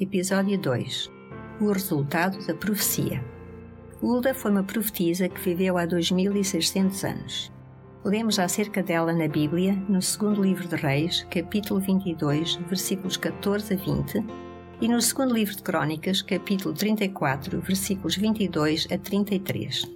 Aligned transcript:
Episódio 0.00 0.58
2 0.58 1.08
O 1.60 1.70
resultado 1.70 2.44
da 2.44 2.52
profecia. 2.52 3.24
Hulda 4.02 4.34
foi 4.34 4.50
uma 4.50 4.64
profetisa 4.64 5.28
que 5.28 5.40
viveu 5.40 5.78
há 5.78 5.86
2600 5.86 7.04
anos. 7.04 7.52
Lemos 8.04 8.40
acerca 8.40 8.82
dela 8.82 9.12
na 9.12 9.28
Bíblia, 9.28 9.72
no 9.88 10.02
segundo 10.02 10.42
livro 10.42 10.66
de 10.66 10.74
Reis, 10.74 11.24
capítulo 11.30 11.78
22, 11.78 12.56
versículos 12.68 13.16
14 13.16 13.74
a 13.74 13.76
20, 13.76 14.24
e 14.80 14.88
no 14.88 15.00
segundo 15.00 15.32
livro 15.32 15.54
de 15.54 15.62
Crônicas, 15.62 16.22
capítulo 16.22 16.74
34, 16.74 17.60
versículos 17.60 18.16
22 18.16 18.88
a 18.90 18.98
33. 18.98 19.88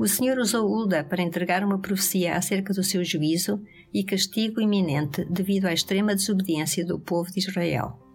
O 0.00 0.08
Senhor 0.08 0.36
usou 0.38 0.66
Hulda 0.66 1.04
para 1.04 1.22
entregar 1.22 1.62
uma 1.62 1.78
profecia 1.78 2.36
acerca 2.36 2.74
do 2.74 2.82
seu 2.82 3.04
juízo 3.04 3.62
e 3.94 4.02
castigo 4.02 4.60
iminente 4.60 5.24
devido 5.26 5.66
à 5.66 5.72
extrema 5.72 6.16
desobediência 6.16 6.84
do 6.84 6.98
povo 6.98 7.30
de 7.30 7.38
Israel. 7.38 8.07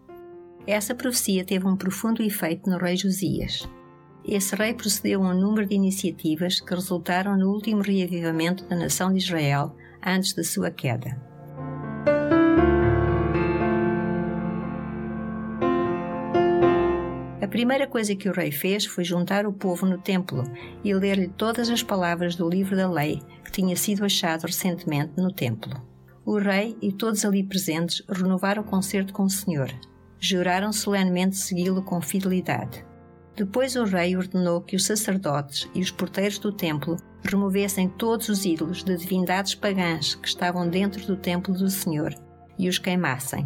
Essa 0.65 0.95
profecia 0.95 1.43
teve 1.43 1.67
um 1.67 1.75
profundo 1.75 2.23
efeito 2.23 2.69
no 2.69 2.77
rei 2.77 2.95
Josias. 2.95 3.67
Esse 4.23 4.55
rei 4.55 4.73
procedeu 4.73 5.21
a 5.21 5.31
um 5.31 5.37
número 5.37 5.67
de 5.67 5.75
iniciativas 5.75 6.61
que 6.61 6.73
resultaram 6.73 7.37
no 7.37 7.51
último 7.51 7.81
reavivamento 7.81 8.63
da 8.65 8.77
nação 8.77 9.11
de 9.11 9.17
Israel 9.17 9.75
antes 10.01 10.33
da 10.33 10.43
sua 10.43 10.71
queda. 10.71 11.21
A 17.41 17.47
primeira 17.49 17.85
coisa 17.85 18.15
que 18.15 18.29
o 18.29 18.33
rei 18.33 18.49
fez 18.49 18.85
foi 18.85 19.03
juntar 19.03 19.45
o 19.45 19.51
povo 19.51 19.85
no 19.85 19.97
templo 19.97 20.45
e 20.81 20.93
ler-lhe 20.93 21.27
todas 21.27 21.69
as 21.69 21.83
palavras 21.83 22.37
do 22.37 22.49
livro 22.49 22.77
da 22.77 22.89
lei 22.89 23.21
que 23.43 23.51
tinha 23.51 23.75
sido 23.75 24.05
achado 24.05 24.43
recentemente 24.43 25.11
no 25.17 25.29
templo. 25.29 25.73
O 26.25 26.37
rei 26.37 26.77
e 26.81 26.89
todos 26.93 27.25
ali 27.25 27.43
presentes 27.43 28.01
renovaram 28.07 28.61
o 28.61 28.65
concerto 28.65 29.11
com 29.11 29.23
o 29.23 29.29
Senhor. 29.29 29.69
Juraram 30.25 30.71
solenemente 30.71 31.35
segui-lo 31.35 31.83
com 31.83 31.99
fidelidade. 31.99 32.85
Depois 33.35 33.75
o 33.75 33.83
rei 33.83 34.15
ordenou 34.15 34.61
que 34.61 34.73
os 34.73 34.85
sacerdotes 34.85 35.69
e 35.75 35.81
os 35.81 35.91
porteiros 35.91 36.39
do 36.39 36.49
templo 36.49 36.95
removessem 37.25 37.89
todos 37.89 38.29
os 38.29 38.45
ídolos 38.45 38.85
de 38.85 38.95
divindades 38.95 39.53
pagãs 39.53 40.15
que 40.15 40.25
estavam 40.25 40.69
dentro 40.69 41.05
do 41.05 41.17
templo 41.17 41.53
do 41.53 41.69
Senhor 41.69 42.15
e 42.57 42.69
os 42.69 42.79
queimassem. 42.79 43.45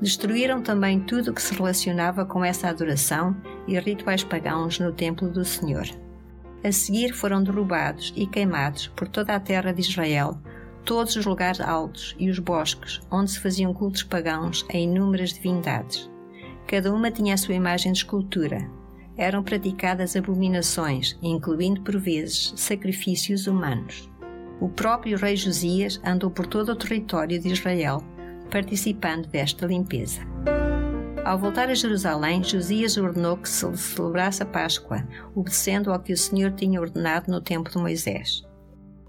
Destruíram 0.00 0.62
também 0.62 0.98
tudo 0.98 1.30
o 1.30 1.34
que 1.34 1.42
se 1.42 1.54
relacionava 1.54 2.24
com 2.24 2.42
essa 2.42 2.68
adoração 2.68 3.36
e 3.66 3.78
rituais 3.78 4.24
pagãos 4.24 4.78
no 4.78 4.94
templo 4.94 5.28
do 5.28 5.44
Senhor. 5.44 5.84
A 6.64 6.72
seguir 6.72 7.12
foram 7.12 7.42
derrubados 7.42 8.14
e 8.16 8.26
queimados 8.26 8.86
por 8.96 9.08
toda 9.08 9.34
a 9.34 9.40
terra 9.40 9.72
de 9.72 9.82
Israel 9.82 10.40
todos 10.88 11.16
os 11.16 11.26
lugares 11.26 11.60
altos 11.60 12.16
e 12.18 12.30
os 12.30 12.38
bosques 12.38 12.98
onde 13.10 13.30
se 13.30 13.40
faziam 13.40 13.74
cultos 13.74 14.02
pagãos 14.02 14.64
a 14.72 14.76
inúmeras 14.78 15.34
divindades. 15.34 16.10
Cada 16.66 16.90
uma 16.90 17.10
tinha 17.10 17.34
a 17.34 17.36
sua 17.36 17.54
imagem 17.54 17.92
de 17.92 17.98
escultura. 17.98 18.66
Eram 19.14 19.42
praticadas 19.42 20.16
abominações, 20.16 21.18
incluindo 21.22 21.82
por 21.82 21.98
vezes 21.98 22.54
sacrifícios 22.56 23.46
humanos. 23.46 24.10
O 24.62 24.70
próprio 24.70 25.18
rei 25.18 25.36
Josias 25.36 26.00
andou 26.02 26.30
por 26.30 26.46
todo 26.46 26.72
o 26.72 26.76
território 26.76 27.38
de 27.38 27.48
Israel 27.48 28.02
participando 28.50 29.26
desta 29.26 29.66
limpeza. 29.66 30.22
Ao 31.22 31.38
voltar 31.38 31.68
a 31.68 31.74
Jerusalém, 31.74 32.42
Josias 32.42 32.96
ordenou 32.96 33.36
que 33.36 33.46
se 33.46 33.76
celebrasse 33.76 34.42
a 34.42 34.46
Páscoa, 34.46 35.06
obedecendo 35.34 35.92
ao 35.92 36.00
que 36.00 36.14
o 36.14 36.16
Senhor 36.16 36.52
tinha 36.52 36.80
ordenado 36.80 37.30
no 37.30 37.42
tempo 37.42 37.70
de 37.70 37.76
Moisés. 37.76 38.47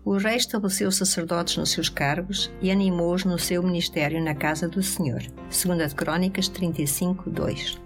O 0.09 0.17
rei 0.17 0.37
estabeleceu 0.37 0.91
sacerdotes 0.91 1.57
nos 1.57 1.69
seus 1.69 1.87
cargos 1.87 2.51
e 2.63 2.71
animou-os 2.71 3.23
no 3.25 3.37
seu 3.37 3.61
ministério 3.61 4.19
na 4.19 4.33
casa 4.33 4.67
do 4.67 4.81
Senhor, 4.81 5.21
segundo 5.51 5.85
de 5.85 5.93
Crônicas 5.93 6.47
35, 6.47 7.29
2. 7.29 7.79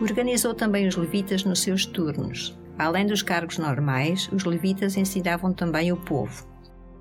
Organizou 0.00 0.54
também 0.54 0.86
os 0.86 0.94
levitas 0.94 1.42
nos 1.42 1.58
seus 1.58 1.84
turnos. 1.84 2.56
Além 2.78 3.04
dos 3.04 3.20
cargos 3.20 3.58
normais, 3.58 4.30
os 4.32 4.44
levitas 4.44 4.96
ensinavam 4.96 5.52
também 5.52 5.90
o 5.90 5.96
povo, 5.96 6.46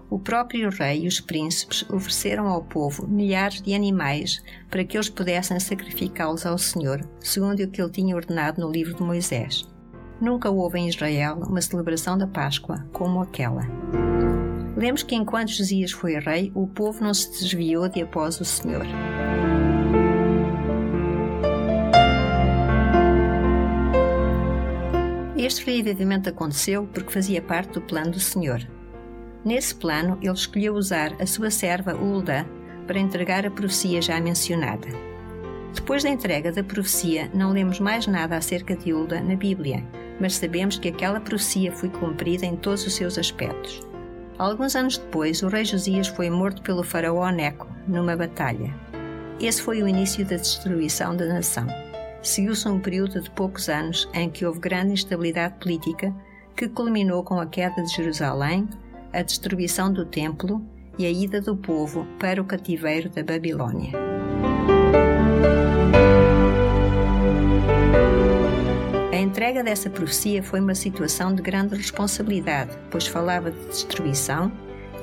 o 0.09 0.17
próprio 0.17 0.71
rei 0.71 1.03
e 1.03 1.07
os 1.07 1.19
príncipes 1.19 1.87
ofereceram 1.87 2.47
ao 2.47 2.63
povo 2.63 3.07
milhares 3.07 3.61
de 3.61 3.75
animais 3.75 4.41
para 4.71 4.83
que 4.83 4.97
eles 4.97 5.09
pudessem 5.09 5.59
sacrificá-los 5.59 6.43
ao 6.43 6.57
Senhor, 6.57 7.07
segundo 7.19 7.61
o 7.61 7.67
que 7.67 7.79
ele 7.79 7.91
tinha 7.91 8.15
ordenado 8.15 8.61
no 8.61 8.71
livro 8.71 8.95
de 8.95 9.03
Moisés. 9.03 9.67
Nunca 10.19 10.49
houve 10.49 10.79
em 10.79 10.87
Israel 10.87 11.35
uma 11.35 11.61
celebração 11.61 12.17
da 12.17 12.25
Páscoa 12.25 12.83
como 12.91 13.21
aquela. 13.21 13.84
Lemos 14.75 15.03
que 15.03 15.15
enquanto 15.15 15.51
Josias 15.51 15.91
foi 15.91 16.19
rei, 16.19 16.51
o 16.53 16.67
povo 16.67 17.03
não 17.03 17.13
se 17.13 17.31
desviou 17.31 17.87
de 17.87 18.01
após 18.01 18.39
o 18.39 18.45
Senhor. 18.45 18.85
Este 25.37 25.65
reavivamento 25.65 26.29
aconteceu 26.29 26.87
porque 26.93 27.13
fazia 27.13 27.41
parte 27.41 27.73
do 27.73 27.81
plano 27.81 28.11
do 28.11 28.19
Senhor. 28.19 28.67
Nesse 29.43 29.75
plano, 29.75 30.17
ele 30.21 30.33
escolheu 30.33 30.73
usar 30.73 31.13
a 31.21 31.25
sua 31.25 31.51
serva 31.51 31.93
Hulda 31.93 32.47
para 32.87 32.99
entregar 32.99 33.45
a 33.45 33.51
profecia 33.51 34.01
já 34.01 34.19
mencionada. 34.19 34.87
Depois 35.73 36.03
da 36.03 36.09
entrega 36.09 36.51
da 36.51 36.63
profecia, 36.63 37.29
não 37.33 37.51
lemos 37.51 37.79
mais 37.79 38.07
nada 38.07 38.35
acerca 38.35 38.75
de 38.75 38.91
Hulda 38.91 39.21
na 39.21 39.35
Bíblia, 39.35 39.85
mas 40.19 40.35
sabemos 40.35 40.79
que 40.79 40.87
aquela 40.87 41.19
profecia 41.19 41.71
foi 41.71 41.89
cumprida 41.89 42.45
em 42.45 42.55
todos 42.55 42.87
os 42.87 42.95
seus 42.95 43.17
aspectos. 43.17 43.84
Alguns 44.37 44.75
anos 44.75 44.97
depois, 44.97 45.41
o 45.41 45.47
rei 45.47 45.63
Josias 45.63 46.07
foi 46.07 46.29
morto 46.29 46.61
pelo 46.61 46.83
faraó 46.83 47.29
Neco 47.29 47.67
numa 47.87 48.17
batalha. 48.17 48.73
Esse 49.39 49.61
foi 49.61 49.81
o 49.81 49.87
início 49.87 50.25
da 50.25 50.35
destruição 50.35 51.15
da 51.15 51.25
nação. 51.25 51.67
Seguiu-se 52.21 52.67
um 52.67 52.79
período 52.79 53.21
de 53.21 53.31
poucos 53.31 53.69
anos 53.69 54.09
em 54.13 54.29
que 54.29 54.45
houve 54.45 54.59
grande 54.59 54.93
instabilidade 54.93 55.55
política, 55.59 56.13
que 56.55 56.67
culminou 56.67 57.23
com 57.23 57.39
a 57.39 57.45
queda 57.45 57.81
de 57.81 57.95
Jerusalém, 57.95 58.67
a 59.13 59.21
destruição 59.21 59.91
do 59.91 60.05
templo 60.05 60.61
e 60.97 61.05
a 61.05 61.09
ida 61.09 61.39
do 61.39 61.55
povo 61.55 62.05
para 62.19 62.41
o 62.41 62.45
cativeiro 62.45 63.09
da 63.09 63.23
Babilônia. 63.23 64.14
Entrega 69.35 69.61
dessa 69.61 69.89
profecia 69.89 70.41
foi 70.41 70.61
uma 70.61 70.73
situação 70.73 71.35
de 71.35 71.41
grande 71.41 71.75
responsabilidade, 71.75 72.71
pois 72.89 73.05
falava 73.05 73.51
de 73.51 73.59
destruição 73.65 74.49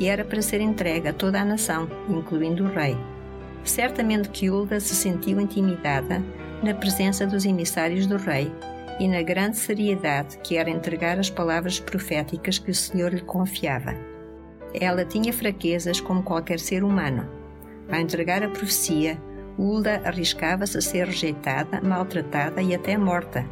e 0.00 0.08
era 0.08 0.24
para 0.24 0.40
ser 0.40 0.58
entregue 0.58 1.08
a 1.08 1.12
toda 1.12 1.38
a 1.38 1.44
nação, 1.44 1.86
incluindo 2.08 2.64
o 2.64 2.72
rei. 2.72 2.96
Certamente 3.62 4.30
que 4.30 4.48
Hulda 4.48 4.80
se 4.80 4.94
sentiu 4.94 5.38
intimidada 5.38 6.24
na 6.62 6.72
presença 6.72 7.26
dos 7.26 7.44
emissários 7.44 8.06
do 8.06 8.16
rei 8.16 8.50
e 8.98 9.06
na 9.06 9.20
grande 9.20 9.58
seriedade 9.58 10.38
que 10.38 10.56
era 10.56 10.70
entregar 10.70 11.18
as 11.18 11.28
palavras 11.28 11.78
proféticas 11.78 12.58
que 12.58 12.70
o 12.70 12.74
Senhor 12.74 13.12
lhe 13.12 13.20
confiava. 13.20 13.94
Ela 14.72 15.04
tinha 15.04 15.30
fraquezas 15.30 16.00
como 16.00 16.22
qualquer 16.22 16.58
ser 16.58 16.82
humano. 16.82 17.28
Ao 17.86 18.00
entregar 18.00 18.42
a 18.42 18.48
profecia, 18.48 19.20
Hulda 19.58 20.00
arriscava-se 20.06 20.78
a 20.78 20.80
ser 20.80 21.06
rejeitada, 21.06 21.82
maltratada 21.82 22.62
e 22.62 22.74
até 22.74 22.96
morta, 22.96 23.44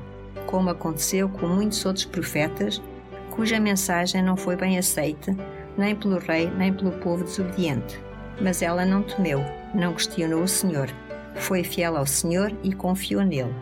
como 0.50 0.70
aconteceu 0.70 1.28
com 1.28 1.46
muitos 1.46 1.84
outros 1.84 2.04
profetas, 2.04 2.82
cuja 3.30 3.60
mensagem 3.60 4.22
não 4.22 4.36
foi 4.36 4.56
bem 4.56 4.78
aceita, 4.78 5.36
nem 5.76 5.94
pelo 5.94 6.18
rei, 6.18 6.50
nem 6.50 6.72
pelo 6.72 6.92
povo 6.92 7.24
desobediente. 7.24 8.00
Mas 8.40 8.62
ela 8.62 8.84
não 8.84 9.02
temeu, 9.02 9.44
não 9.74 9.94
questionou 9.94 10.42
o 10.42 10.48
Senhor. 10.48 10.88
Foi 11.36 11.62
fiel 11.62 11.96
ao 11.96 12.06
Senhor 12.06 12.52
e 12.62 12.72
confiou 12.72 13.22
nele 13.22 13.54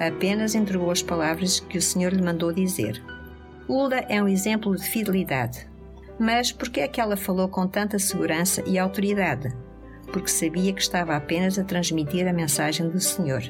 apenas 0.00 0.54
entregou 0.54 0.90
as 0.90 1.02
palavras 1.02 1.60
que 1.60 1.76
o 1.76 1.82
Senhor 1.82 2.12
lhe 2.12 2.22
mandou 2.22 2.52
dizer. 2.52 3.02
Hulda 3.68 3.98
é 4.08 4.20
um 4.22 4.26
exemplo 4.26 4.74
de 4.74 4.82
fidelidade. 4.82 5.68
Mas 6.18 6.50
por 6.50 6.70
que 6.70 6.80
é 6.80 6.88
que 6.88 7.00
ela 7.00 7.16
falou 7.16 7.48
com 7.48 7.66
tanta 7.66 7.98
segurança 7.98 8.62
e 8.66 8.78
autoridade? 8.78 9.54
Porque 10.12 10.28
sabia 10.28 10.72
que 10.72 10.80
estava 10.80 11.14
apenas 11.14 11.58
a 11.58 11.64
transmitir 11.64 12.26
a 12.26 12.32
mensagem 12.32 12.88
do 12.88 13.00
Senhor. 13.00 13.42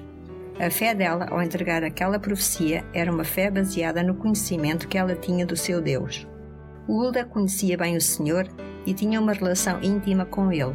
A 0.61 0.71
fé 0.71 0.95
dela 0.95 1.27
ao 1.31 1.41
entregar 1.41 1.83
aquela 1.83 2.19
profecia 2.19 2.85
era 2.93 3.11
uma 3.11 3.25
fé 3.25 3.51
baseada 3.51 4.03
no 4.03 4.15
conhecimento 4.15 4.89
que 4.89 4.99
ela 4.99 5.17
tinha 5.17 5.47
do 5.47 5.57
seu 5.57 5.81
Deus. 5.81 6.29
Hulda 6.87 7.25
conhecia 7.25 7.79
bem 7.79 7.97
o 7.97 8.01
Senhor 8.01 8.47
e 8.85 8.93
tinha 8.93 9.19
uma 9.19 9.33
relação 9.33 9.83
íntima 9.83 10.27
com 10.27 10.53
ele. 10.53 10.75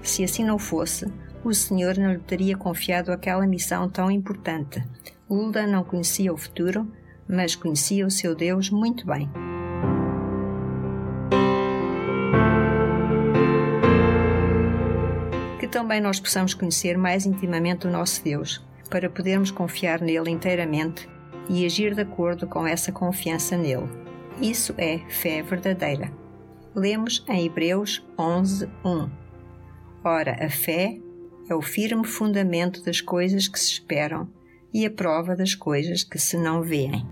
Se 0.00 0.24
assim 0.24 0.42
não 0.42 0.58
fosse, 0.58 1.12
o 1.44 1.52
Senhor 1.52 1.98
não 1.98 2.14
lhe 2.14 2.18
teria 2.20 2.56
confiado 2.56 3.12
aquela 3.12 3.46
missão 3.46 3.90
tão 3.90 4.10
importante. 4.10 4.82
Hulda 5.28 5.66
não 5.66 5.84
conhecia 5.84 6.32
o 6.32 6.38
futuro, 6.38 6.90
mas 7.28 7.54
conhecia 7.54 8.06
o 8.06 8.10
seu 8.10 8.34
Deus 8.34 8.70
muito 8.70 9.06
bem. 9.06 9.28
Que 15.60 15.68
também 15.68 16.00
nós 16.00 16.18
possamos 16.18 16.54
conhecer 16.54 16.96
mais 16.96 17.26
intimamente 17.26 17.86
o 17.86 17.90
nosso 17.90 18.24
Deus, 18.24 18.64
para 18.88 19.10
podermos 19.10 19.50
confiar 19.50 20.00
nele 20.00 20.30
inteiramente 20.30 21.08
e 21.48 21.64
agir 21.64 21.94
de 21.94 22.02
acordo 22.02 22.46
com 22.46 22.66
essa 22.66 22.90
confiança 22.92 23.56
nele. 23.56 23.88
Isso 24.40 24.74
é 24.76 24.98
fé 25.08 25.42
verdadeira. 25.42 26.12
Lemos 26.74 27.24
em 27.28 27.46
Hebreus 27.46 28.06
11, 28.18 28.68
1. 28.84 29.10
Ora, 30.04 30.36
a 30.44 30.50
fé 30.50 30.98
é 31.48 31.54
o 31.54 31.62
firme 31.62 32.04
fundamento 32.04 32.84
das 32.84 33.00
coisas 33.00 33.48
que 33.48 33.58
se 33.58 33.72
esperam 33.72 34.28
e 34.72 34.84
a 34.84 34.90
prova 34.90 35.34
das 35.34 35.54
coisas 35.54 36.04
que 36.04 36.18
se 36.18 36.36
não 36.36 36.62
veem. 36.62 37.06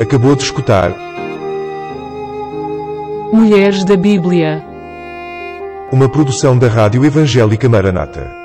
Acabou 0.00 0.34
de 0.34 0.42
escutar 0.42 0.90
Mulheres 3.32 3.82
da 3.82 3.96
Bíblia. 3.96 4.71
Uma 5.92 6.08
produção 6.08 6.58
da 6.58 6.68
Rádio 6.68 7.04
Evangélica 7.04 7.68
Maranata. 7.68 8.41